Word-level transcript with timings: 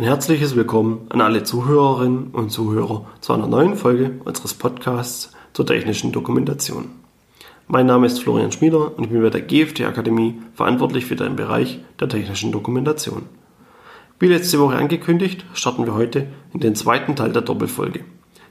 Ein 0.00 0.06
herzliches 0.06 0.56
Willkommen 0.56 1.04
an 1.10 1.20
alle 1.20 1.42
Zuhörerinnen 1.42 2.28
und 2.28 2.48
Zuhörer 2.48 3.04
zu 3.20 3.34
einer 3.34 3.46
neuen 3.46 3.76
Folge 3.76 4.12
unseres 4.24 4.54
Podcasts 4.54 5.32
zur 5.52 5.66
technischen 5.66 6.10
Dokumentation. 6.10 6.86
Mein 7.68 7.84
Name 7.84 8.06
ist 8.06 8.22
Florian 8.22 8.50
Schmieder 8.50 8.96
und 8.96 9.04
ich 9.04 9.10
bin 9.10 9.20
bei 9.20 9.28
der 9.28 9.42
GFT 9.42 9.82
Akademie 9.82 10.40
verantwortlich 10.54 11.04
für 11.04 11.16
den 11.16 11.36
Bereich 11.36 11.80
der 12.00 12.08
technischen 12.08 12.50
Dokumentation. 12.50 13.24
Wie 14.18 14.28
letzte 14.28 14.58
Woche 14.58 14.76
angekündigt, 14.76 15.44
starten 15.52 15.84
wir 15.84 15.92
heute 15.92 16.28
in 16.54 16.60
den 16.60 16.74
zweiten 16.76 17.14
Teil 17.14 17.32
der 17.32 17.42
Doppelfolge, 17.42 18.02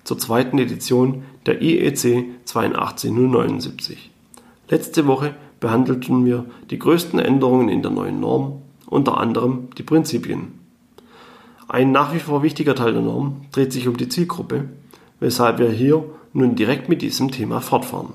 zur 0.04 0.20
zweiten 0.20 0.60
Edition 0.60 1.24
der 1.48 1.64
IEC 1.64 2.26
82079. 2.46 4.12
Letzte 4.70 5.08
Woche 5.08 5.34
behandelten 5.60 6.28
wir 6.28 6.46
die 6.70 6.78
größten 6.78 7.18
Änderungen 7.18 7.70
in 7.70 7.82
der 7.82 7.90
neuen 7.90 8.20
Norm, 8.20 8.62
unter 8.86 9.18
anderem 9.18 9.70
die 9.80 9.84
Prinzipien. 9.84 10.59
Ein 11.70 11.92
nach 11.92 12.16
wie 12.16 12.20
vor 12.20 12.42
wichtiger 12.42 12.74
Teil 12.74 12.94
der 12.94 13.04
Norm 13.04 13.46
dreht 13.52 13.72
sich 13.72 13.88
um 13.88 13.96
die 13.96 14.10
Zielgruppe, 14.10 14.70
weshalb 15.20 15.60
wir 15.60 15.70
hier 15.70 16.04
nun 16.34 16.56
direkt 16.56 16.90
mit 16.90 17.04
diesem 17.04 17.30
Thema 17.30 17.62
fortfahren. 17.62 18.14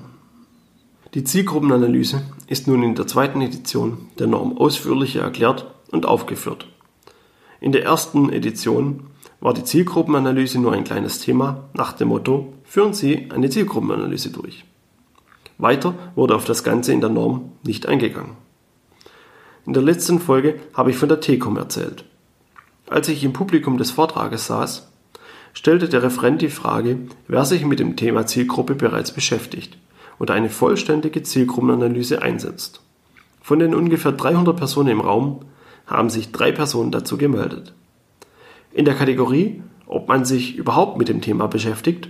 Die 1.13 1.23
Zielgruppenanalyse 1.23 2.21
ist 2.47 2.67
nun 2.67 2.83
in 2.83 2.95
der 2.95 3.07
zweiten 3.07 3.39
Edition 3.39 4.09
der 4.19 4.27
Norm 4.27 4.57
ausführlicher 4.57 5.21
erklärt 5.21 5.71
und 5.89 6.05
aufgeführt. 6.05 6.67
In 7.61 7.71
der 7.71 7.85
ersten 7.85 8.29
Edition 8.29 9.05
war 9.39 9.53
die 9.53 9.63
Zielgruppenanalyse 9.63 10.59
nur 10.59 10.73
ein 10.73 10.83
kleines 10.83 11.21
Thema 11.21 11.69
nach 11.73 11.93
dem 11.93 12.09
Motto 12.09 12.53
Führen 12.65 12.93
Sie 12.93 13.29
eine 13.33 13.49
Zielgruppenanalyse 13.49 14.31
durch. 14.31 14.65
Weiter 15.57 15.93
wurde 16.15 16.35
auf 16.35 16.43
das 16.43 16.65
Ganze 16.65 16.91
in 16.91 16.99
der 16.99 17.09
Norm 17.09 17.53
nicht 17.63 17.85
eingegangen. 17.85 18.35
In 19.65 19.71
der 19.71 19.83
letzten 19.83 20.19
Folge 20.19 20.59
habe 20.73 20.89
ich 20.89 20.97
von 20.97 21.07
der 21.07 21.21
TECOM 21.21 21.55
erzählt. 21.55 22.03
Als 22.87 23.09
ich 23.09 23.23
im 23.23 23.33
Publikum 23.33 23.77
des 23.77 23.91
Vortrages 23.91 24.45
saß, 24.47 24.87
stellte 25.53 25.89
der 25.89 26.03
Referent 26.03 26.41
die 26.41 26.49
Frage, 26.49 26.99
wer 27.27 27.45
sich 27.45 27.65
mit 27.65 27.79
dem 27.79 27.95
Thema 27.95 28.27
Zielgruppe 28.27 28.75
bereits 28.75 29.11
beschäftigt 29.11 29.77
und 30.19 30.29
eine 30.29 30.49
vollständige 30.49 31.23
Zielgruppenanalyse 31.23 32.21
einsetzt. 32.21 32.81
Von 33.41 33.59
den 33.59 33.73
ungefähr 33.73 34.11
300 34.11 34.55
Personen 34.55 34.89
im 34.89 35.01
Raum 35.01 35.45
haben 35.87 36.09
sich 36.09 36.31
drei 36.31 36.51
Personen 36.51 36.91
dazu 36.91 37.17
gemeldet. 37.17 37.73
In 38.71 38.85
der 38.85 38.95
Kategorie, 38.95 39.61
ob 39.87 40.07
man 40.07 40.25
sich 40.25 40.55
überhaupt 40.55 40.97
mit 40.97 41.09
dem 41.09 41.21
Thema 41.21 41.47
beschäftigt, 41.47 42.09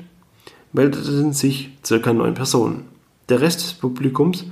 meldeten 0.73 1.33
sich 1.33 1.71
circa 1.86 2.11
neun 2.11 2.33
Personen. 2.33 2.86
Der 3.30 3.42
Rest 3.42 3.61
des 3.61 3.73
Publikums 3.73 4.45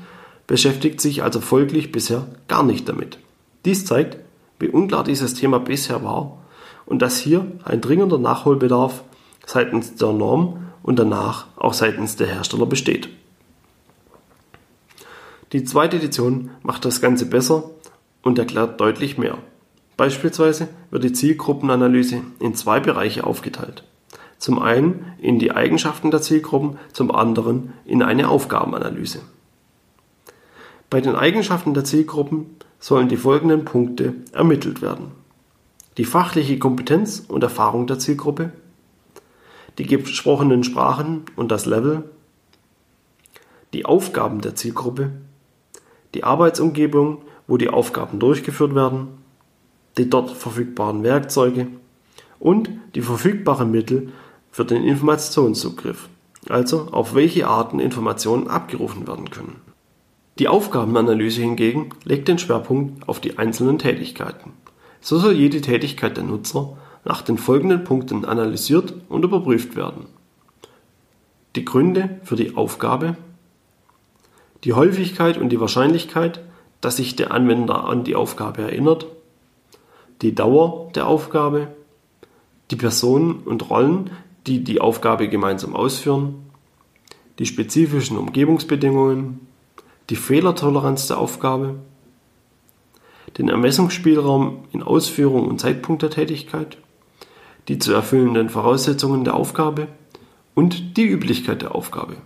beschäftigt 0.47 1.01
sich 1.01 1.23
also 1.23 1.41
folglich 1.41 1.91
bisher 1.91 2.27
gar 2.47 2.63
nicht 2.63 2.87
damit. 2.87 3.19
Dies 3.65 3.85
zeigt, 3.85 4.17
wie 4.63 4.69
unklar 4.69 5.03
dieses 5.03 5.33
Thema 5.33 5.59
bisher 5.59 6.03
war 6.03 6.37
und 6.85 7.01
dass 7.01 7.19
hier 7.19 7.45
ein 7.65 7.81
dringender 7.81 8.17
Nachholbedarf 8.17 9.03
seitens 9.45 9.95
der 9.95 10.13
Norm 10.13 10.69
und 10.81 10.97
danach 10.97 11.47
auch 11.57 11.73
seitens 11.73 12.15
der 12.15 12.27
Hersteller 12.27 12.65
besteht. 12.65 13.09
Die 15.51 15.65
zweite 15.65 15.97
Edition 15.97 16.51
macht 16.61 16.85
das 16.85 17.01
Ganze 17.01 17.25
besser 17.25 17.71
und 18.21 18.39
erklärt 18.39 18.79
deutlich 18.79 19.17
mehr. 19.17 19.37
Beispielsweise 19.97 20.69
wird 20.91 21.03
die 21.03 21.13
Zielgruppenanalyse 21.13 22.21
in 22.39 22.55
zwei 22.55 22.79
Bereiche 22.79 23.25
aufgeteilt. 23.25 23.83
Zum 24.37 24.59
einen 24.59 25.13
in 25.19 25.39
die 25.39 25.51
Eigenschaften 25.51 26.09
der 26.09 26.21
Zielgruppen, 26.21 26.79
zum 26.93 27.11
anderen 27.11 27.73
in 27.85 28.01
eine 28.01 28.29
Aufgabenanalyse. 28.29 29.19
Bei 30.89 31.01
den 31.01 31.15
Eigenschaften 31.15 31.73
der 31.73 31.83
Zielgruppen 31.83 32.45
sollen 32.83 33.07
die 33.07 33.15
folgenden 33.15 33.63
Punkte 33.63 34.13
ermittelt 34.33 34.81
werden. 34.81 35.13
Die 35.95 36.03
fachliche 36.03 36.59
Kompetenz 36.59 37.23
und 37.25 37.41
Erfahrung 37.41 37.87
der 37.87 37.97
Zielgruppe, 37.97 38.51
die 39.77 39.85
gesprochenen 39.85 40.65
Sprachen 40.65 41.21
und 41.37 41.49
das 41.49 41.65
Level, 41.65 42.03
die 43.71 43.85
Aufgaben 43.85 44.41
der 44.41 44.55
Zielgruppe, 44.55 45.11
die 46.13 46.25
Arbeitsumgebung, 46.25 47.21
wo 47.47 47.55
die 47.55 47.69
Aufgaben 47.69 48.19
durchgeführt 48.19 48.75
werden, 48.75 49.07
die 49.97 50.09
dort 50.09 50.31
verfügbaren 50.31 51.03
Werkzeuge 51.03 51.67
und 52.37 52.69
die 52.95 53.01
verfügbaren 53.01 53.71
Mittel 53.71 54.11
für 54.51 54.65
den 54.65 54.83
Informationszugriff, 54.83 56.09
also 56.49 56.89
auf 56.91 57.15
welche 57.15 57.47
Arten 57.47 57.79
Informationen 57.79 58.49
abgerufen 58.49 59.07
werden 59.07 59.29
können. 59.29 59.72
Die 60.39 60.47
Aufgabenanalyse 60.47 61.41
hingegen 61.41 61.89
legt 62.05 62.27
den 62.27 62.39
Schwerpunkt 62.39 63.07
auf 63.07 63.19
die 63.19 63.37
einzelnen 63.37 63.77
Tätigkeiten. 63.77 64.53
So 64.99 65.19
soll 65.19 65.33
jede 65.33 65.61
Tätigkeit 65.61 66.17
der 66.17 66.23
Nutzer 66.23 66.77
nach 67.05 67.21
den 67.21 67.37
folgenden 67.37 67.83
Punkten 67.83 68.25
analysiert 68.25 68.93
und 69.09 69.23
überprüft 69.23 69.75
werden. 69.75 70.05
Die 71.55 71.65
Gründe 71.65 72.19
für 72.23 72.35
die 72.35 72.55
Aufgabe, 72.55 73.15
die 74.63 74.73
Häufigkeit 74.73 75.37
und 75.37 75.49
die 75.49 75.59
Wahrscheinlichkeit, 75.59 76.41
dass 76.81 76.97
sich 76.97 77.15
der 77.15 77.31
Anwender 77.31 77.85
an 77.85 78.03
die 78.03 78.15
Aufgabe 78.15 78.63
erinnert, 78.63 79.05
die 80.21 80.33
Dauer 80.33 80.89
der 80.95 81.07
Aufgabe, 81.07 81.67
die 82.71 82.75
Personen 82.75 83.35
und 83.45 83.69
Rollen, 83.69 84.09
die 84.47 84.63
die 84.63 84.81
Aufgabe 84.81 85.27
gemeinsam 85.27 85.75
ausführen, 85.75 86.35
die 87.39 87.45
spezifischen 87.45 88.17
Umgebungsbedingungen, 88.17 89.47
die 90.09 90.15
Fehlertoleranz 90.15 91.07
der 91.07 91.17
Aufgabe, 91.17 91.75
den 93.37 93.49
Ermessungsspielraum 93.49 94.65
in 94.71 94.83
Ausführung 94.83 95.47
und 95.47 95.59
Zeitpunkt 95.59 96.01
der 96.01 96.09
Tätigkeit, 96.09 96.77
die 97.67 97.79
zu 97.79 97.93
erfüllenden 97.93 98.49
Voraussetzungen 98.49 99.23
der 99.23 99.35
Aufgabe 99.35 99.87
und 100.55 100.97
die 100.97 101.07
Üblichkeit 101.07 101.61
der 101.61 101.73
Aufgabe. 101.73 102.17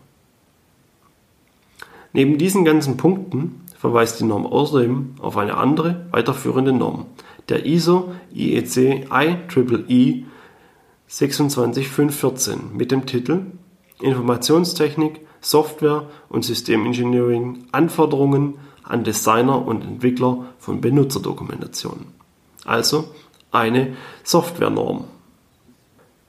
Neben 2.13 2.37
diesen 2.37 2.65
ganzen 2.65 2.97
Punkten 2.97 3.61
verweist 3.77 4.19
die 4.19 4.25
Norm 4.25 4.45
außerdem 4.47 5.15
auf 5.19 5.37
eine 5.37 5.55
andere, 5.55 6.07
weiterführende 6.11 6.73
Norm, 6.73 7.05
der 7.47 7.65
ISO 7.65 8.11
IEC 8.33 9.07
IEEE 9.11 10.25
26514 11.07 12.75
mit 12.75 12.91
dem 12.91 13.05
Titel 13.05 13.45
Informationstechnik 14.01 15.21
Software- 15.47 16.03
und 16.27 16.43
Systemengineering 16.43 17.63
Anforderungen 17.71 18.55
an 18.83 19.05
Designer 19.05 19.65
und 19.65 19.81
Entwickler 19.81 20.45
von 20.59 20.81
Benutzerdokumentationen, 20.81 22.07
also 22.65 23.05
eine 23.51 23.95
Softwarenorm. 24.23 25.05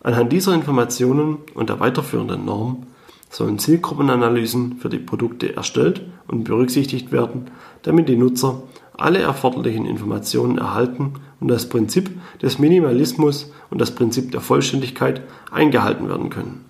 Anhand 0.04 0.32
dieser 0.32 0.54
Informationen 0.54 1.38
und 1.54 1.68
der 1.68 1.80
weiterführenden 1.80 2.44
Norm 2.44 2.86
sollen 3.28 3.58
Zielgruppenanalysen 3.58 4.76
für 4.78 4.88
die 4.88 5.00
Produkte 5.00 5.56
erstellt 5.56 6.02
und 6.28 6.44
berücksichtigt 6.44 7.10
werden, 7.10 7.50
damit 7.82 8.08
die 8.08 8.16
Nutzer 8.16 8.62
alle 8.96 9.18
erforderlichen 9.18 9.84
Informationen 9.84 10.58
erhalten 10.58 11.14
und 11.40 11.48
das 11.48 11.68
Prinzip 11.68 12.10
des 12.40 12.60
Minimalismus 12.60 13.52
und 13.68 13.80
das 13.80 13.90
Prinzip 13.90 14.30
der 14.30 14.40
Vollständigkeit 14.40 15.22
eingehalten 15.50 16.08
werden 16.08 16.30
können. 16.30 16.67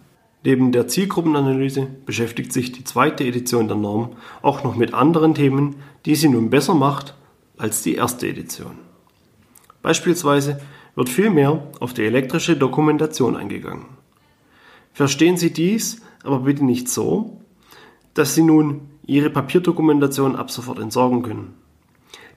Neben 0.48 0.72
der 0.72 0.88
Zielgruppenanalyse 0.88 1.88
beschäftigt 2.06 2.54
sich 2.54 2.72
die 2.72 2.82
zweite 2.82 3.22
Edition 3.22 3.68
der 3.68 3.76
Norm 3.76 4.16
auch 4.40 4.64
noch 4.64 4.76
mit 4.76 4.94
anderen 4.94 5.34
Themen, 5.34 5.76
die 6.06 6.14
sie 6.14 6.30
nun 6.30 6.48
besser 6.48 6.72
macht 6.72 7.14
als 7.58 7.82
die 7.82 7.96
erste 7.96 8.26
Edition. 8.26 8.78
Beispielsweise 9.82 10.58
wird 10.94 11.10
viel 11.10 11.28
mehr 11.28 11.64
auf 11.80 11.92
die 11.92 12.06
elektrische 12.06 12.56
Dokumentation 12.56 13.36
eingegangen. 13.36 13.84
Verstehen 14.94 15.36
Sie 15.36 15.52
dies 15.52 16.00
aber 16.24 16.38
bitte 16.38 16.64
nicht 16.64 16.88
so, 16.88 17.42
dass 18.14 18.34
Sie 18.34 18.42
nun 18.42 18.88
Ihre 19.04 19.28
Papierdokumentation 19.28 20.34
ab 20.34 20.50
sofort 20.50 20.78
entsorgen 20.78 21.20
können. 21.20 21.56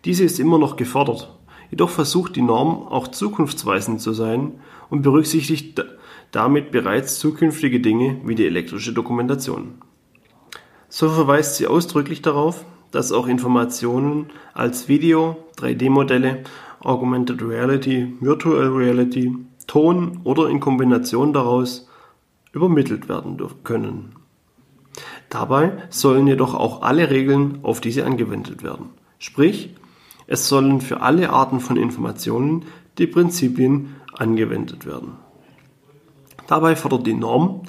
Diese 0.03 0.25
ist 0.25 0.38
immer 0.38 0.57
noch 0.57 0.75
gefordert, 0.75 1.33
jedoch 1.69 1.89
versucht 1.89 2.35
die 2.35 2.41
Norm 2.41 2.89
auch 2.89 3.07
zukunftsweisend 3.07 4.01
zu 4.01 4.12
sein 4.12 4.59
und 4.89 5.01
berücksichtigt 5.01 5.81
damit 6.31 6.72
bereits 6.72 7.19
zukünftige 7.19 7.80
Dinge 7.80 8.22
wie 8.24 8.36
die 8.36 8.45
elektrische 8.45 8.94
Dokumentation. 8.94 9.75
So 10.89 11.10
verweist 11.10 11.56
sie 11.56 11.68
ausdrücklich 11.68 12.22
darauf, 12.22 12.66
dass 12.92 13.12
auch 13.12 13.28
Informationen 13.28 14.30
als 14.54 14.88
Video, 14.88 15.38
3D-Modelle, 15.57 16.44
Augmented 16.81 17.42
Reality, 17.42 18.13
Virtual 18.19 18.68
Reality, 18.68 19.36
Ton 19.68 20.19
oder 20.24 20.50
in 20.50 20.60
Kombination 20.60 21.31
daraus 21.31 21.88
übermittelt 22.51 23.07
werden 23.07 23.38
können. 23.63 24.16
Dabei 25.30 25.72
sollen 25.89 26.27
jedoch 26.27 26.54
auch 26.54 26.81
alle 26.81 27.10
Regeln 27.10 27.60
auf 27.63 27.80
diese 27.80 28.06
angewendet 28.06 28.63
werden. 28.63 28.89
Sprich, 29.19 29.74
es 30.27 30.50
sollen 30.50 30.81
für 30.81 31.01
alle 31.01 31.30
Arten 31.30 31.60
von 31.62 31.77
Informationen 31.77 32.66
die 32.98 33.07
Prinzipien 33.07 33.95
angewendet 34.18 34.86
werden. 34.86 35.13
Dabei 36.47 36.75
fordert 36.75 37.07
die 37.07 37.13
Norm, 37.13 37.61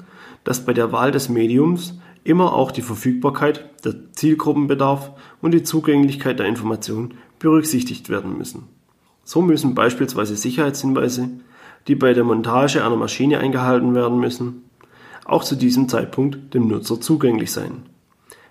dass 0.43 0.65
bei 0.65 0.73
der 0.73 0.91
Wahl 0.91 1.11
des 1.11 1.29
Mediums 1.29 1.99
immer 2.23 2.53
auch 2.53 2.71
die 2.71 2.81
Verfügbarkeit, 2.81 3.69
der 3.85 4.13
Zielgruppenbedarf 4.13 5.11
und 5.41 5.53
die 5.53 5.63
Zugänglichkeit 5.63 6.39
der 6.39 6.47
Informationen 6.47 7.15
berücksichtigt 7.39 8.09
werden 8.09 8.37
müssen. 8.37 8.63
So 9.23 9.41
müssen 9.41 9.75
beispielsweise 9.75 10.35
Sicherheitshinweise, 10.35 11.29
die 11.87 11.95
bei 11.95 12.13
der 12.13 12.23
Montage 12.23 12.83
einer 12.83 12.95
Maschine 12.95 13.39
eingehalten 13.39 13.93
werden 13.95 14.19
müssen, 14.19 14.63
auch 15.25 15.43
zu 15.43 15.55
diesem 15.55 15.89
Zeitpunkt 15.89 16.53
dem 16.53 16.67
Nutzer 16.67 16.99
zugänglich 16.99 17.51
sein. 17.51 17.83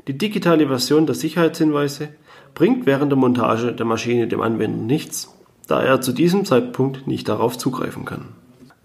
Die 0.08 0.18
digitale 0.18 0.66
Version 0.66 1.06
der 1.06 1.14
Sicherheitshinweise 1.14 2.08
bringt 2.54 2.86
während 2.86 3.12
der 3.12 3.18
Montage 3.18 3.72
der 3.72 3.86
Maschine 3.86 4.26
dem 4.26 4.40
Anwender 4.40 4.82
nichts, 4.82 5.34
da 5.68 5.82
er 5.82 6.00
zu 6.00 6.12
diesem 6.12 6.44
Zeitpunkt 6.44 7.06
nicht 7.06 7.28
darauf 7.28 7.56
zugreifen 7.56 8.04
kann. 8.04 8.28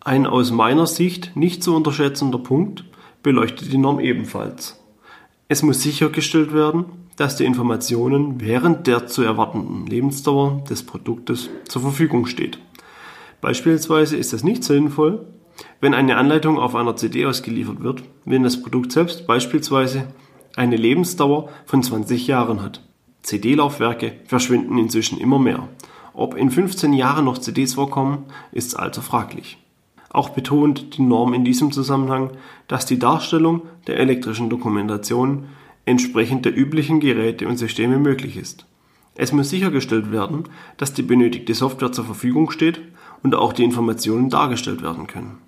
Ein 0.08 0.26
aus 0.26 0.52
meiner 0.52 0.88
Sicht 0.88 1.36
nicht 1.36 1.62
zu 1.62 1.76
unterschätzender 1.76 2.38
Punkt 2.38 2.86
beleuchtet 3.24 3.74
die 3.74 3.78
Norm 3.78 4.00
ebenfalls. 4.00 4.82
Es 5.50 5.64
muss 5.64 5.82
sichergestellt 5.82 6.54
werden, 6.54 6.86
dass 7.18 7.36
die 7.36 7.44
Informationen 7.44 8.40
während 8.40 8.88
der 8.88 9.08
zu 9.08 9.24
erwartenden 9.24 9.86
Lebensdauer 9.86 10.64
des 10.70 10.84
Produktes 10.84 11.50
zur 11.68 11.82
Verfügung 11.82 12.26
steht. 12.26 12.58
Beispielsweise 13.42 14.16
ist 14.16 14.32
es 14.32 14.46
nicht 14.46 14.64
sinnvoll, 14.64 15.26
wenn 15.82 15.94
eine 15.94 16.16
Anleitung 16.16 16.58
auf 16.58 16.74
einer 16.74 16.96
CD 16.96 17.26
ausgeliefert 17.26 17.84
wird, 17.84 18.02
wenn 18.24 18.44
das 18.44 18.62
Produkt 18.62 18.94
selbst 18.94 19.28
beispielsweise 19.28 20.08
eine 20.56 20.78
Lebensdauer 20.78 21.50
von 21.66 21.84
20 21.84 22.28
Jahren 22.28 22.62
hat. 22.62 22.82
CD-Laufwerke 23.24 24.14
verschwinden 24.24 24.78
inzwischen 24.78 25.20
immer 25.20 25.38
mehr. 25.38 25.68
Ob 26.14 26.34
in 26.34 26.50
15 26.50 26.94
Jahren 26.94 27.26
noch 27.26 27.40
CDs 27.40 27.74
vorkommen, 27.74 28.24
ist 28.54 28.80
also 28.80 29.02
fraglich. 29.02 29.58
Auch 30.10 30.30
betont 30.30 30.98
die 30.98 31.02
Norm 31.02 31.34
in 31.34 31.44
diesem 31.44 31.72
Zusammenhang, 31.72 32.32
dass 32.68 32.86
die 32.86 33.00
Darstellung 33.00 33.64
der 33.88 34.00
elektrischen 34.00 34.50
Dokumentation 34.50 35.46
entsprechend 35.86 36.46
der 36.46 36.58
üblichen 36.58 37.00
Geräte 37.00 37.48
und 37.48 37.58
Systeme 37.58 37.98
möglich 37.98 38.38
ist. 38.38 38.66
Es 39.16 39.32
muss 39.32 39.50
sichergestellt 39.50 40.12
werden, 40.12 40.44
dass 40.78 40.94
die 40.94 41.02
benötigte 41.02 41.54
Software 41.54 41.92
zur 41.92 42.06
Verfügung 42.06 42.52
steht 42.52 42.82
und 43.24 43.36
auch 43.36 43.52
die 43.52 43.64
Informationen 43.64 44.30
dargestellt 44.30 44.82
werden 44.84 45.08
können. 45.08 45.40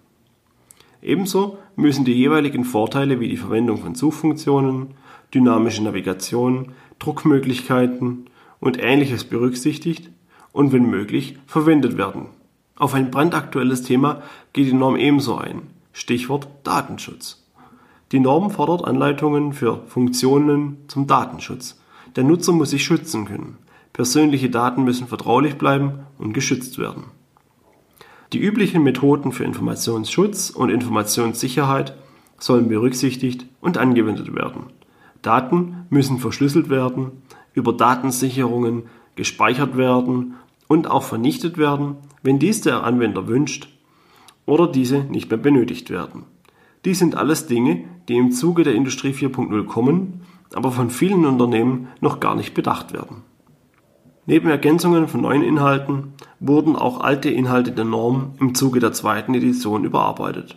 Ebenso 1.02 1.58
müssen 1.76 2.04
die 2.04 2.14
jeweiligen 2.14 2.66
Vorteile 2.66 3.20
wie 3.20 3.30
die 3.30 3.38
Verwendung 3.38 3.78
von 3.78 3.96
Suchfunktionen, 3.96 4.96
dynamische 5.34 5.84
Navigation, 5.84 6.74
Druckmöglichkeiten 6.98 8.26
und 8.60 8.82
ähnliches 8.82 9.24
berücksichtigt 9.24 10.10
und 10.52 10.74
wenn 10.74 10.90
möglich 10.90 11.38
verwendet 11.46 11.98
werden 11.98 12.26
auf 12.80 12.94
ein 12.94 13.12
brandaktuelles 13.12 13.84
Thema 13.84 14.24
geht 14.54 14.68
die 14.68 14.74
Norm 14.74 14.96
ebenso 14.96 15.36
ein. 15.36 15.64
Stichwort 15.92 16.48
Datenschutz. 16.64 17.44
Die 18.14 18.20
Norm 18.20 18.50
fordert 18.50 18.86
Anleitungen 18.86 19.54
für 19.54 19.84
Funktionen 19.88 20.78
zum 20.88 21.06
Datenschutz. 21.06 21.80
Der 22.16 22.24
Nutzer 22.24 22.54
muss 22.54 22.72
sich 22.72 22.84
schützen 22.84 23.26
können. 23.26 23.58
Persönliche 23.94 24.50
Daten 24.50 24.84
müssen 24.84 25.08
vertraulich 25.08 25.58
bleiben 25.58 26.00
und 26.18 26.34
geschützt 26.34 26.80
werden. 26.80 27.04
Die 28.31 28.40
üblichen 28.40 28.82
Methoden 28.82 29.34
für 29.34 29.44
Informationsschutz 29.44 30.50
und 30.50 30.70
Informationssicherheit 30.70 31.96
sollen 32.38 32.70
berücksichtigt 32.70 33.46
und 33.60 33.78
angewendet 33.78 34.34
werden. 34.34 34.68
Daten 35.22 35.86
müssen 35.90 36.18
verschlüsselt 36.18 36.70
werden, 36.70 37.12
über 37.54 37.74
Datensicherungen 37.74 38.84
gespeichert 39.16 39.75
werden 39.75 40.36
und 40.69 40.89
auch 40.89 41.04
vernichtet 41.04 41.57
werden, 41.57 41.98
wenn 42.21 42.39
dies 42.39 42.62
der 42.62 42.83
Anwender 42.83 43.27
wünscht 43.27 43.68
oder 44.45 44.68
diese 44.68 45.00
nicht 45.00 45.30
mehr 45.30 45.39
benötigt 45.39 45.89
werden. 45.89 46.24
Dies 46.86 47.00
sind 47.00 47.16
alles 47.16 47.48
Dinge, 47.48 47.83
die 48.07 48.16
im 48.16 48.31
Zuge 48.31 48.63
der 48.63 48.75
Industrie 48.75 49.12
4.0 49.12 49.66
kommen, 49.66 50.21
aber 50.54 50.71
von 50.71 50.92
vielen 50.92 51.25
Unternehmen 51.25 51.88
noch 52.00 52.19
gar 52.21 52.36
nicht 52.36 52.54
bedacht 52.54 52.94
werden. 52.94 53.24
Neben 54.25 54.48
Ergänzungen 54.48 55.07
von 55.07 55.21
neuen 55.21 55.42
Inhalten 55.42 56.13
wurden 56.39 56.75
auch 56.75 57.01
alte 57.01 57.31
Inhalte 57.31 57.72
der 57.72 57.86
Norm 57.86 58.33
im 58.39 58.54
Zuge 58.54 58.80
der 58.80 58.94
zweiten 58.94 59.33
Edition 59.33 59.83
überarbeitet. 59.83 60.56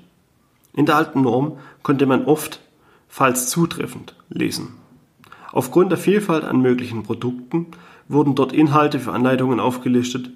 In 0.74 0.84
der 0.84 0.96
alten 0.96 1.22
Norm 1.22 1.56
konnte 1.82 2.04
man 2.04 2.26
oft, 2.26 2.60
falls 3.08 3.48
zutreffend, 3.48 4.14
lesen. 4.28 4.74
Aufgrund 5.52 5.90
der 5.90 5.98
Vielfalt 5.98 6.44
an 6.44 6.60
möglichen 6.60 7.02
Produkten 7.02 7.68
wurden 8.08 8.34
dort 8.34 8.52
Inhalte 8.52 8.98
für 8.98 9.12
Anleitungen 9.12 9.60
aufgelistet, 9.60 10.30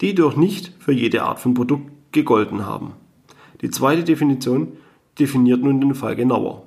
die 0.00 0.08
jedoch 0.08 0.36
nicht 0.36 0.72
für 0.78 0.92
jede 0.92 1.22
Art 1.22 1.38
von 1.38 1.54
Produkt 1.54 1.90
gegolten 2.12 2.66
haben. 2.66 2.92
Die 3.60 3.70
zweite 3.70 4.04
Definition 4.04 4.72
definiert 5.18 5.62
nun 5.62 5.80
den 5.80 5.94
Fall 5.94 6.16
genauer. 6.16 6.64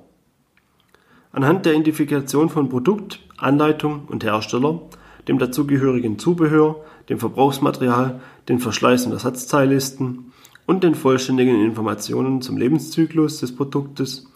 Anhand 1.32 1.66
der 1.66 1.74
Identifikation 1.74 2.48
von 2.48 2.68
Produkt, 2.68 3.20
Anleitung 3.36 4.04
und 4.08 4.24
Hersteller, 4.24 4.80
dem 5.28 5.38
dazugehörigen 5.38 6.18
Zubehör, 6.18 6.76
dem 7.08 7.18
Verbrauchsmaterial, 7.18 8.20
den 8.48 8.58
Verschleiß- 8.58 9.06
und 9.06 9.12
Ersatzteillisten 9.12 10.32
und 10.66 10.84
den 10.84 10.94
vollständigen 10.94 11.62
Informationen 11.62 12.40
zum 12.40 12.56
Lebenszyklus 12.56 13.40
des 13.40 13.54
Produktes 13.54 14.26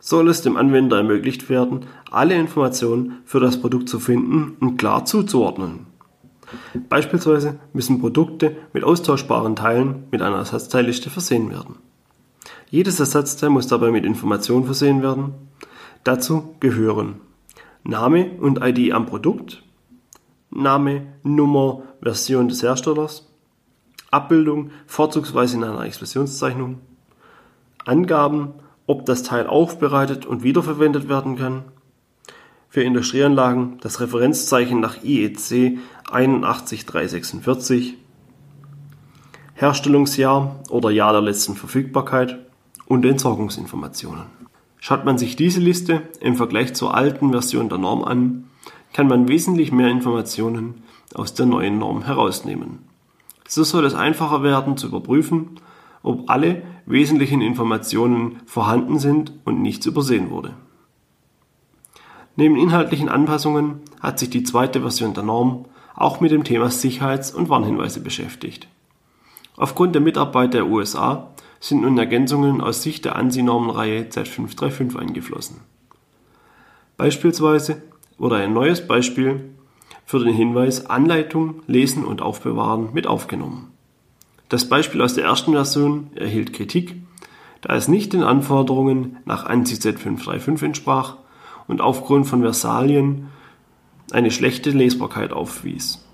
soll 0.00 0.28
es 0.28 0.42
dem 0.42 0.56
Anwender 0.56 0.98
ermöglicht 0.98 1.48
werden, 1.48 1.86
alle 2.10 2.34
Informationen 2.34 3.18
für 3.24 3.40
das 3.40 3.60
Produkt 3.60 3.88
zu 3.88 3.98
finden 3.98 4.56
und 4.60 4.76
klar 4.76 5.04
zuzuordnen. 5.04 5.86
Beispielsweise 6.88 7.58
müssen 7.72 8.00
Produkte 8.00 8.56
mit 8.72 8.84
austauschbaren 8.84 9.56
Teilen 9.56 10.04
mit 10.10 10.22
einer 10.22 10.36
Ersatzteilliste 10.36 11.10
versehen 11.10 11.50
werden. 11.50 11.76
Jedes 12.70 13.00
Ersatzteil 13.00 13.50
muss 13.50 13.66
dabei 13.66 13.90
mit 13.90 14.04
Informationen 14.04 14.64
versehen 14.64 15.02
werden. 15.02 15.34
Dazu 16.04 16.54
gehören 16.60 17.20
Name 17.84 18.30
und 18.40 18.62
ID 18.62 18.92
am 18.92 19.06
Produkt, 19.06 19.62
Name, 20.50 21.06
Nummer, 21.22 21.82
Version 22.00 22.48
des 22.48 22.62
Herstellers, 22.62 23.30
Abbildung, 24.10 24.70
vorzugsweise 24.86 25.56
in 25.56 25.64
einer 25.64 25.84
Expressionszeichnung, 25.84 26.78
Angaben 27.84 28.54
ob 28.88 29.06
das 29.06 29.22
Teil 29.22 29.46
aufbereitet 29.46 30.26
und 30.26 30.42
wiederverwendet 30.42 31.08
werden 31.08 31.36
kann. 31.36 31.62
Für 32.70 32.82
Industrieanlagen 32.82 33.78
das 33.82 34.00
Referenzzeichen 34.00 34.80
nach 34.80 35.04
IEC 35.04 35.78
81346, 36.10 37.96
Herstellungsjahr 39.54 40.60
oder 40.70 40.90
Jahr 40.90 41.12
der 41.12 41.20
letzten 41.20 41.54
Verfügbarkeit 41.54 42.38
und 42.86 43.04
Entsorgungsinformationen. 43.04 44.24
Schaut 44.78 45.04
man 45.04 45.18
sich 45.18 45.36
diese 45.36 45.60
Liste 45.60 46.02
im 46.20 46.36
Vergleich 46.36 46.74
zur 46.74 46.94
alten 46.94 47.30
Version 47.30 47.68
der 47.68 47.78
Norm 47.78 48.04
an, 48.04 48.44
kann 48.94 49.06
man 49.06 49.28
wesentlich 49.28 49.70
mehr 49.70 49.88
Informationen 49.88 50.82
aus 51.14 51.34
der 51.34 51.44
neuen 51.44 51.78
Norm 51.78 52.04
herausnehmen. 52.04 52.78
So 53.46 53.64
soll 53.64 53.84
es 53.84 53.94
einfacher 53.94 54.42
werden 54.42 54.78
zu 54.78 54.86
überprüfen, 54.86 55.60
ob 56.08 56.30
alle 56.30 56.62
wesentlichen 56.86 57.42
Informationen 57.42 58.40
vorhanden 58.46 58.98
sind 58.98 59.32
und 59.44 59.60
nichts 59.60 59.84
übersehen 59.84 60.30
wurde. 60.30 60.54
Neben 62.34 62.56
inhaltlichen 62.56 63.10
Anpassungen 63.10 63.80
hat 64.00 64.18
sich 64.18 64.30
die 64.30 64.42
zweite 64.42 64.80
Version 64.80 65.12
der 65.12 65.22
Norm 65.22 65.66
auch 65.94 66.20
mit 66.20 66.30
dem 66.30 66.44
Thema 66.44 66.70
Sicherheits- 66.70 67.34
und 67.34 67.50
Warnhinweise 67.50 68.00
beschäftigt. 68.00 68.68
Aufgrund 69.56 69.94
der 69.94 70.00
Mitarbeit 70.00 70.54
der 70.54 70.66
USA 70.66 71.34
sind 71.60 71.82
nun 71.82 71.98
Ergänzungen 71.98 72.62
aus 72.62 72.82
Sicht 72.82 73.04
der 73.04 73.16
ANSI-Normenreihe 73.16 74.04
Z535 74.04 74.96
eingeflossen. 74.96 75.56
Beispielsweise 76.96 77.82
wurde 78.16 78.36
ein 78.36 78.54
neues 78.54 78.86
Beispiel 78.86 79.50
für 80.06 80.20
den 80.20 80.32
Hinweis 80.32 80.86
Anleitung, 80.86 81.62
Lesen 81.66 82.04
und 82.06 82.22
Aufbewahren 82.22 82.94
mit 82.94 83.06
aufgenommen. 83.06 83.72
Das 84.48 84.68
Beispiel 84.68 85.02
aus 85.02 85.14
der 85.14 85.24
ersten 85.24 85.52
Version 85.52 86.10
erhielt 86.14 86.54
Kritik, 86.54 86.96
da 87.60 87.74
es 87.74 87.88
nicht 87.88 88.12
den 88.12 88.22
Anforderungen 88.22 89.18
nach 89.26 89.44
ANSI 89.44 89.74
Z535 89.76 90.64
entsprach 90.64 91.16
und 91.66 91.80
aufgrund 91.80 92.26
von 92.26 92.40
Versalien 92.40 93.28
eine 94.10 94.30
schlechte 94.30 94.70
Lesbarkeit 94.70 95.32
aufwies. 95.32 96.04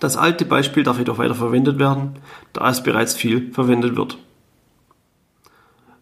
Das 0.00 0.16
alte 0.16 0.44
Beispiel 0.44 0.82
darf 0.82 0.98
jedoch 0.98 1.18
weiter 1.18 1.34
verwendet 1.34 1.78
werden, 1.78 2.16
da 2.52 2.68
es 2.68 2.82
bereits 2.82 3.14
viel 3.14 3.52
verwendet 3.52 3.96
wird. 3.96 4.18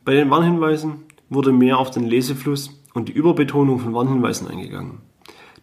Bei 0.04 0.14
den 0.14 0.28
Warnhinweisen 0.28 1.04
wurde 1.30 1.52
mehr 1.52 1.78
auf 1.78 1.90
den 1.90 2.04
Lesefluss 2.04 2.70
und 2.94 3.08
die 3.08 3.12
Überbetonung 3.12 3.78
von 3.78 3.94
Warnhinweisen 3.94 4.48
eingegangen. 4.48 4.98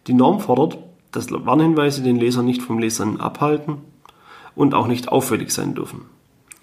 Die 0.06 0.14
Norm 0.14 0.40
fordert, 0.40 0.78
dass 1.12 1.30
Warnhinweise 1.30 2.02
den 2.02 2.16
Leser 2.16 2.42
nicht 2.42 2.62
vom 2.62 2.78
Lesen 2.78 3.20
abhalten 3.20 3.82
und 4.54 4.74
auch 4.74 4.86
nicht 4.86 5.08
auffällig 5.08 5.50
sein 5.50 5.74
dürfen. 5.74 6.02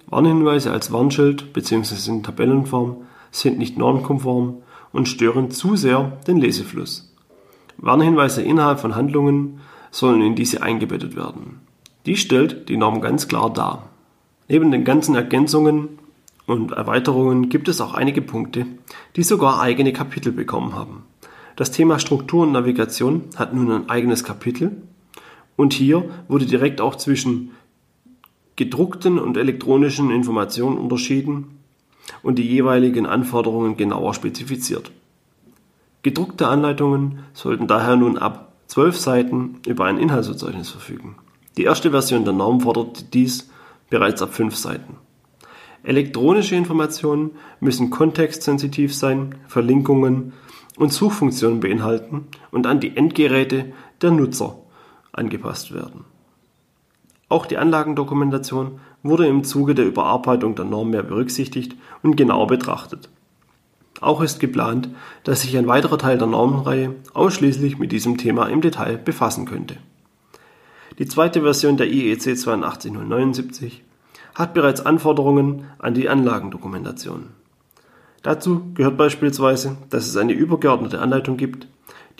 Warnhinweise 0.08 0.72
als 0.72 0.92
Warnschild 0.92 1.54
bzw. 1.54 2.12
in 2.12 2.24
Tabellenform 2.24 2.98
sind 3.32 3.58
nicht 3.58 3.78
normkonform 3.78 4.58
und 4.92 5.08
stören 5.08 5.52
zu 5.52 5.76
sehr 5.76 6.18
den 6.28 6.38
Lesefluss. 6.38 7.14
Warnhinweise 7.78 8.42
innerhalb 8.42 8.80
von 8.80 8.96
Handlungen 8.96 9.62
sollen 9.90 10.22
in 10.22 10.36
diese 10.36 10.62
eingebettet 10.62 11.16
werden. 11.16 11.62
Dies 12.06 12.20
stellt 12.20 12.70
die 12.70 12.78
Norm 12.78 13.02
ganz 13.02 13.28
klar 13.28 13.52
dar. 13.52 13.90
Neben 14.48 14.72
den 14.72 14.84
ganzen 14.84 15.16
Ergänzungen 15.16 16.00
und 16.46 16.72
Erweiterungen 16.72 17.50
gibt 17.50 17.70
es 17.70 17.80
auch 17.80 17.94
einige 17.94 18.22
Punkte, 18.22 18.66
die 19.16 19.24
sogar 19.24 19.62
eigene 19.62 19.94
Kapitel 19.94 20.32
bekommen 20.32 20.76
haben. 20.76 21.04
Das 21.56 21.72
Thema 21.72 22.00
Struktur 22.00 22.44
und 22.44 22.52
Navigation 22.52 23.24
hat 23.36 23.54
nun 23.54 23.72
ein 23.72 23.90
eigenes 23.90 24.24
Kapitel 24.24 24.82
und 25.56 25.74
hier 25.74 26.10
wurde 26.28 26.46
direkt 26.46 26.82
auch 26.82 26.96
zwischen 26.96 27.52
gedruckten 28.56 29.20
und 29.20 29.38
elektronischen 29.38 30.12
Informationen 30.12 30.78
unterschieden 30.78 31.60
und 32.24 32.38
die 32.38 32.48
jeweiligen 32.48 33.06
Anforderungen 33.06 33.78
genauer 33.78 34.14
spezifiziert. 34.14 34.92
Gedruckte 36.04 36.48
Anleitungen 36.48 37.20
sollten 37.34 37.68
daher 37.68 37.96
nun 37.96 38.18
ab 38.18 38.54
12 38.68 38.98
Seiten 38.98 39.60
über 39.68 39.86
ein 39.86 39.98
Inhaltsverzeichnis 39.98 40.70
verfügen. 40.70 41.16
Die 41.58 41.64
erste 41.64 41.92
Version 41.92 42.24
der 42.24 42.34
Norm 42.34 42.62
fordert 42.62 43.14
dies 43.14 43.50
bereits 43.90 44.22
ab 44.22 44.34
5 44.34 44.56
Seiten. 44.56 44.96
Elektronische 45.84 46.56
Informationen 46.56 47.32
müssen 47.60 47.90
kontextsensitiv 47.90 48.96
sein, 48.96 49.36
Verlinkungen 49.48 50.34
und 50.78 50.94
Suchfunktionen 50.94 51.60
beinhalten 51.60 52.28
und 52.52 52.68
an 52.68 52.80
die 52.80 52.96
Endgeräte 52.96 53.74
der 54.02 54.12
Nutzer 54.12 54.58
angepasst 55.12 55.74
werden. 55.74 56.06
Auch 57.32 57.46
die 57.46 57.58
Anlagendokumentation 57.58 58.82
wurde 59.04 59.26
im 59.26 59.46
Zuge 59.46 59.74
der 59.74 59.86
Überarbeitung 59.86 60.54
der 60.56 60.66
Norm 60.66 60.90
mehr 60.90 61.02
berücksichtigt 61.02 61.78
und 62.04 62.18
genauer 62.18 62.48
betrachtet. 62.48 63.08
Auch 64.02 64.20
ist 64.20 64.42
geplant, 64.42 64.90
dass 65.24 65.44
sich 65.44 65.58
ein 65.58 65.66
weiterer 65.66 65.98
Teil 65.98 66.18
der 66.18 66.28
Normenreihe 66.28 66.94
ausschließlich 67.14 67.80
mit 67.80 67.94
diesem 67.94 68.18
Thema 68.18 68.48
im 68.48 68.60
Detail 68.60 68.98
befassen 68.98 69.46
könnte. 69.46 69.78
Die 71.00 71.06
zweite 71.06 71.44
Version 71.44 71.78
der 71.78 71.90
IEC 71.90 72.36
82079 72.36 73.82
hat 74.36 74.54
bereits 74.54 74.86
Anforderungen 74.86 75.68
an 75.80 75.94
die 75.94 76.10
Anlagendokumentation. 76.10 77.28
Dazu 78.24 78.74
gehört 78.74 78.98
beispielsweise, 78.98 79.78
dass 79.90 80.06
es 80.06 80.18
eine 80.18 80.34
übergeordnete 80.34 81.00
Anleitung 81.00 81.38
gibt, 81.38 81.70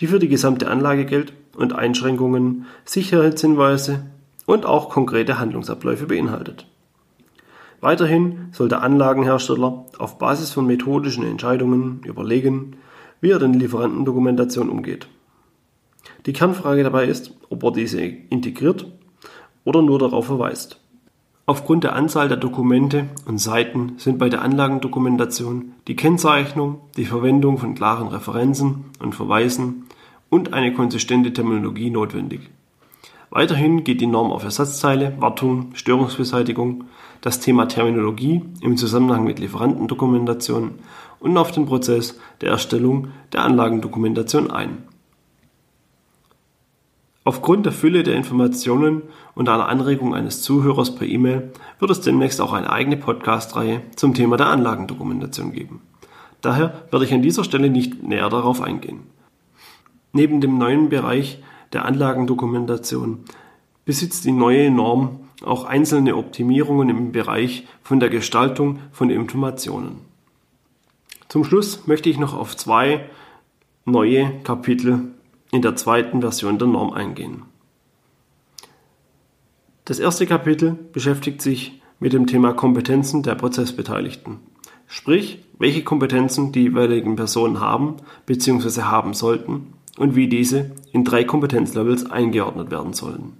die 0.00 0.06
für 0.06 0.18
die 0.18 0.28
gesamte 0.28 0.70
Anlage 0.70 1.04
gilt 1.04 1.34
und 1.54 1.74
Einschränkungen, 1.74 2.64
Sicherheitshinweise 2.86 4.04
und 4.46 4.66
auch 4.66 4.90
konkrete 4.90 5.38
Handlungsabläufe 5.38 6.06
beinhaltet. 6.06 6.66
Weiterhin 7.80 8.48
soll 8.52 8.68
der 8.68 8.82
Anlagenhersteller 8.82 9.86
auf 9.98 10.18
Basis 10.18 10.52
von 10.52 10.66
methodischen 10.66 11.24
Entscheidungen 11.24 12.00
überlegen, 12.04 12.76
wie 13.20 13.30
er 13.30 13.38
den 13.38 13.54
Lieferantendokumentation 13.54 14.68
umgeht. 14.68 15.08
Die 16.26 16.32
Kernfrage 16.32 16.84
dabei 16.84 17.06
ist, 17.06 17.32
ob 17.50 17.64
er 17.64 17.72
diese 17.72 18.00
integriert 18.00 18.86
oder 19.64 19.82
nur 19.82 19.98
darauf 19.98 20.26
verweist. 20.26 20.78
Aufgrund 21.44 21.82
der 21.82 21.96
Anzahl 21.96 22.28
der 22.28 22.36
Dokumente 22.36 23.06
und 23.26 23.38
Seiten 23.38 23.94
sind 23.96 24.18
bei 24.18 24.28
der 24.28 24.42
Anlagendokumentation 24.42 25.72
die 25.88 25.96
Kennzeichnung, 25.96 26.78
die 26.96 27.04
Verwendung 27.04 27.58
von 27.58 27.74
klaren 27.74 28.06
Referenzen 28.06 28.84
und 29.00 29.14
Verweisen 29.14 29.86
und 30.30 30.52
eine 30.52 30.72
konsistente 30.72 31.32
Terminologie 31.32 31.90
notwendig. 31.90 32.48
Weiterhin 33.34 33.82
geht 33.82 34.02
die 34.02 34.06
Norm 34.06 34.30
auf 34.30 34.44
Ersatzteile, 34.44 35.14
Wartung, 35.18 35.70
Störungsbeseitigung, 35.72 36.84
das 37.22 37.40
Thema 37.40 37.64
Terminologie 37.64 38.42
im 38.60 38.76
Zusammenhang 38.76 39.24
mit 39.24 39.38
Lieferantendokumentation 39.38 40.72
und 41.18 41.38
auf 41.38 41.50
den 41.50 41.64
Prozess 41.64 42.20
der 42.42 42.50
Erstellung 42.50 43.08
der 43.32 43.44
Anlagendokumentation 43.44 44.50
ein. 44.50 44.82
Aufgrund 47.24 47.64
der 47.64 47.72
Fülle 47.72 48.02
der 48.02 48.16
Informationen 48.16 49.00
und 49.34 49.48
einer 49.48 49.66
Anregung 49.66 50.14
eines 50.14 50.42
Zuhörers 50.42 50.94
per 50.94 51.06
E-Mail 51.06 51.52
wird 51.78 51.90
es 51.90 52.02
demnächst 52.02 52.38
auch 52.38 52.52
eine 52.52 52.70
eigene 52.70 52.98
Podcast-Reihe 52.98 53.80
zum 53.96 54.12
Thema 54.12 54.36
der 54.36 54.48
Anlagendokumentation 54.48 55.52
geben. 55.52 55.80
Daher 56.42 56.82
werde 56.90 57.06
ich 57.06 57.14
an 57.14 57.22
dieser 57.22 57.44
Stelle 57.44 57.70
nicht 57.70 58.02
näher 58.02 58.28
darauf 58.28 58.60
eingehen. 58.60 59.04
Neben 60.12 60.42
dem 60.42 60.58
neuen 60.58 60.90
Bereich 60.90 61.38
der 61.72 61.84
Anlagendokumentation 61.84 63.24
besitzt 63.84 64.24
die 64.24 64.32
neue 64.32 64.70
Norm 64.70 65.20
auch 65.44 65.64
einzelne 65.64 66.16
Optimierungen 66.16 66.88
im 66.88 67.12
Bereich 67.12 67.66
von 67.82 68.00
der 68.00 68.10
Gestaltung 68.10 68.78
von 68.92 69.10
Informationen. 69.10 70.00
Zum 71.28 71.44
Schluss 71.44 71.86
möchte 71.86 72.10
ich 72.10 72.18
noch 72.18 72.34
auf 72.34 72.56
zwei 72.56 73.08
neue 73.84 74.40
Kapitel 74.44 75.12
in 75.50 75.62
der 75.62 75.76
zweiten 75.76 76.20
Version 76.20 76.58
der 76.58 76.68
Norm 76.68 76.92
eingehen. 76.92 77.42
Das 79.84 79.98
erste 79.98 80.26
Kapitel 80.26 80.78
beschäftigt 80.92 81.42
sich 81.42 81.82
mit 81.98 82.12
dem 82.12 82.26
Thema 82.26 82.52
Kompetenzen 82.52 83.22
der 83.22 83.34
Prozessbeteiligten. 83.34 84.38
Sprich, 84.86 85.44
welche 85.58 85.82
Kompetenzen 85.82 86.52
die 86.52 86.62
jeweiligen 86.62 87.16
Personen 87.16 87.60
haben 87.60 87.96
bzw. 88.26 88.82
haben 88.82 89.14
sollten 89.14 89.72
und 89.98 90.16
wie 90.16 90.28
diese 90.28 90.72
in 90.92 91.04
drei 91.04 91.24
Kompetenzlevels 91.24 92.10
eingeordnet 92.10 92.70
werden 92.70 92.92
sollen. 92.92 93.34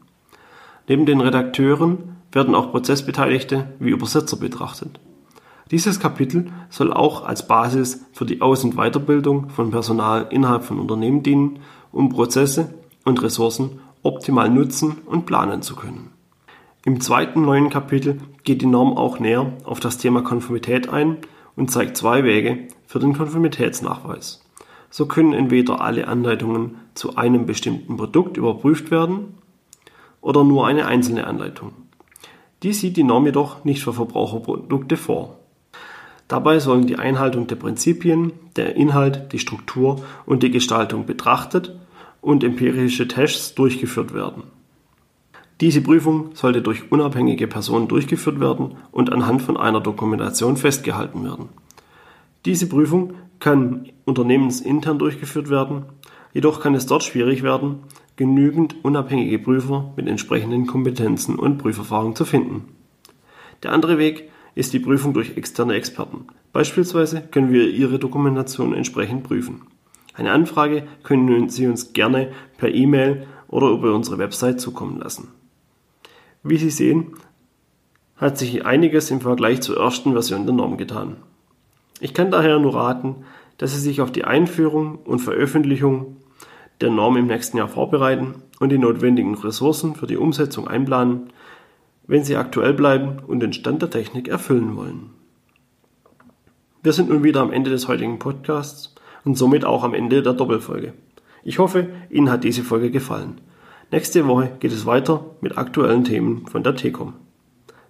Neben 0.89 1.07
den 1.07 1.21
Redakteuren 1.21 2.17
werden 2.33 2.55
auch 2.55 2.71
Prozessbeteiligte 2.71 3.69
wie 3.79 3.91
Übersetzer 3.91 4.37
betrachtet. 4.37 5.01
Dieses 5.71 6.01
Kapitel 6.01 6.53
soll 6.69 6.93
auch 6.93 7.25
als 7.25 7.47
Basis 7.47 8.05
für 8.13 8.27
die 8.27 8.43
Aus- 8.43 8.65
und 8.65 8.77
Weiterbildung 8.77 9.49
von 9.49 9.71
Personal 9.71 10.27
innerhalb 10.31 10.65
von 10.65 10.79
Unternehmen 10.79 11.23
dienen, 11.23 11.61
um 11.93 12.11
Prozesse 12.11 12.75
und 13.05 13.23
Ressourcen 13.23 13.81
optimal 14.03 14.51
nutzen 14.51 14.99
und 15.07 15.25
planen 15.25 15.63
zu 15.63 15.77
können. 15.77 16.11
Im 16.85 17.01
zweiten 17.01 17.43
neuen 17.43 17.71
Kapitel 17.71 18.19
geht 18.43 18.61
die 18.61 18.67
Norm 18.67 18.97
auch 18.97 19.21
näher 19.21 19.53
auf 19.65 19.81
das 19.81 19.99
Thema 19.99 20.23
Konformität 20.23 20.89
ein 20.89 21.19
und 21.55 21.71
zeigt 21.71 21.97
zwei 21.97 22.25
Wege 22.25 22.67
für 22.87 22.99
den 22.99 23.13
Konformitätsnachweis. 23.13 24.42
So 24.93 25.07
können 25.07 25.33
entweder 25.33 25.81
alle 25.81 26.07
Anleitungen 26.07 26.77
zu 26.93 27.17
einem 27.17 27.47
bestimmten 27.47 27.97
Produkt 27.97 28.37
überprüft 28.37 28.91
werden 28.91 29.39
oder 30.21 30.45
nur 30.45 30.67
eine 30.67 30.85
einzelne 30.85 31.27
Anleitung. 31.27 31.73
Dies 32.63 32.81
sieht 32.81 32.99
die 32.99 33.03
Norm 33.03 33.25
jedoch 33.25 33.65
nicht 33.65 33.83
für 33.83 33.95
Verbraucherprodukte 33.95 34.99
vor. 34.99 35.39
Dabei 36.29 36.59
sollen 36.59 36.87
die 36.87 36.99
Einhaltung 36.99 37.47
der 37.47 37.57
Prinzipien, 37.57 38.33
der 38.55 38.77
Inhalt, 38.77 39.33
die 39.33 39.39
Struktur 39.39 40.05
und 40.27 40.43
die 40.43 40.51
Gestaltung 40.51 41.07
betrachtet 41.07 41.75
und 42.21 42.45
empirische 42.45 43.09
Tests 43.09 43.55
durchgeführt 43.55 44.13
werden. 44.13 44.43
Diese 45.63 45.81
Prüfung 45.81 46.33
sollte 46.35 46.61
durch 46.61 46.93
unabhängige 46.93 47.47
Personen 47.47 47.89
durchgeführt 47.89 48.41
werden 48.41 48.75
und 48.91 49.11
anhand 49.11 49.41
von 49.41 49.57
einer 49.57 49.81
Dokumentation 49.81 50.59
festgehalten 50.59 51.25
werden. 51.25 51.49
Diese 52.45 52.69
Prüfung 52.69 53.15
kann 53.43 53.89
unternehmensintern 54.05 55.01
durchgeführt 55.01 55.51
werden, 55.51 55.87
jedoch 56.33 56.61
kann 56.61 56.77
es 56.77 56.87
dort 56.87 57.03
schwierig 57.03 57.43
werden, 57.43 57.81
genügend 58.15 58.85
unabhängige 58.85 59.41
Prüfer 59.41 59.93
mit 59.97 60.07
entsprechenden 60.07 60.69
Kompetenzen 60.69 61.41
und 61.41 61.59
Prüferfahrung 61.59 62.15
zu 62.15 62.25
finden. 62.25 62.69
Der 63.65 63.73
andere 63.73 63.99
Weg 63.99 64.31
ist 64.55 64.73
die 64.73 64.79
Prüfung 64.79 65.13
durch 65.13 65.37
externe 65.37 65.75
Experten. 65.75 66.29
Beispielsweise 66.53 67.21
können 67.21 67.53
wir 67.53 67.69
Ihre 67.69 67.99
Dokumentation 67.99 68.75
entsprechend 68.75 69.25
prüfen. 69.25 69.63
Eine 70.15 70.31
Anfrage 70.31 70.85
können 71.03 71.49
Sie 71.49 71.67
uns 71.67 71.93
gerne 71.93 72.31
per 72.59 72.73
E-Mail 72.73 73.27
oder 73.49 73.71
über 73.71 73.93
unsere 73.93 74.19
Website 74.19 74.61
zukommen 74.61 75.01
lassen. 75.01 75.33
Wie 76.45 76.59
Sie 76.59 76.71
sehen, 76.71 77.15
hat 78.15 78.39
sich 78.39 78.65
einiges 78.65 79.11
im 79.11 79.21
Vergleich 79.21 79.63
zur 79.63 79.79
ersten 79.79 80.13
Version 80.13 80.47
der 80.47 80.55
Norm 80.55 80.77
getan. 80.77 81.17
Ich 82.03 82.15
kann 82.15 82.33
daher 82.33 82.59
nur 82.59 82.75
raten, 82.75 83.25
dass 83.59 83.75
Sie 83.75 83.79
sich 83.79 84.01
auf 84.01 84.11
die 84.11 84.25
Einführung 84.25 84.97
und 85.05 85.21
Veröffentlichung 85.21 86.17
der 86.81 86.91
Norm 86.91 87.17
im 87.17 87.29
nächsten 87.29 87.59
Jahr 87.59 87.69
vorbereiten 87.69 88.43
und 88.59 88.71
die 88.71 88.79
notwendigen 88.79 89.37
Ressourcen 89.37 89.95
für 89.95 90.09
die 90.09 90.17
Umsetzung 90.17 90.67
einplanen, 90.67 91.33
wenn 92.09 92.25
Sie 92.25 92.35
aktuell 92.35 92.75
bleiben 92.75 93.21
und 93.25 93.39
den 93.39 93.53
Stand 93.53 93.83
der 93.83 93.91
Technik 93.91 94.27
erfüllen 94.27 94.75
wollen. 94.75 95.11
Wir 96.83 96.93
sind 96.93 97.09
nun 97.09 97.23
wieder 97.23 97.41
am 97.41 97.53
Ende 97.53 97.71
des 97.71 97.87
heutigen 97.87 98.19
Podcasts 98.19 98.97
und 99.25 99.39
somit 99.39 99.65
auch 99.65 99.85
am 99.85 99.95
Ende 99.95 100.25
der 100.25 100.33
Doppelfolge. 100.33 100.95
Ich 101.45 101.61
hoffe, 101.61 101.87
Ihnen 102.11 102.33
hat 102.33 102.43
diese 102.43 102.65
Folge 102.65 102.91
gefallen. 102.91 103.41
Nächste 103.93 104.27
Woche 104.27 104.51
geht 104.59 104.73
es 104.73 104.87
weiter 104.87 105.25
mit 105.41 105.57
aktuellen 105.57 106.03
Themen 106.03 106.49
von 106.49 106.65
der 106.65 106.75
TECOM. 106.75 107.15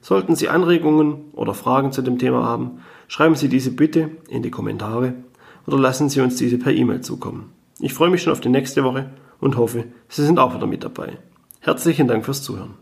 Sollten 0.02 0.34
Sie 0.34 0.48
Anregungen 0.48 1.30
oder 1.32 1.54
Fragen 1.54 1.92
zu 1.92 2.02
dem 2.02 2.18
Thema 2.18 2.44
haben, 2.44 2.82
schreiben 3.06 3.36
Sie 3.36 3.48
diese 3.48 3.70
bitte 3.70 4.10
in 4.28 4.42
die 4.42 4.50
Kommentare 4.50 5.14
oder 5.66 5.78
lassen 5.78 6.08
Sie 6.08 6.20
uns 6.20 6.34
diese 6.34 6.58
per 6.58 6.72
E-Mail 6.72 7.02
zukommen. 7.02 7.52
Ich 7.78 7.94
freue 7.94 8.10
mich 8.10 8.22
schon 8.22 8.32
auf 8.32 8.40
die 8.40 8.48
nächste 8.48 8.82
Woche 8.82 9.10
und 9.40 9.56
hoffe, 9.56 9.84
Sie 10.08 10.24
sind 10.24 10.40
auch 10.40 10.54
wieder 10.56 10.66
mit 10.66 10.82
dabei. 10.82 11.18
Herzlichen 11.60 12.08
Dank 12.08 12.24
fürs 12.24 12.42
Zuhören. 12.42 12.74